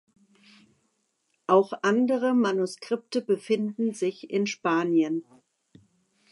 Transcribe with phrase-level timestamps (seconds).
[1.45, 5.23] Auch andere Manuskripte befinden sich in Spanien.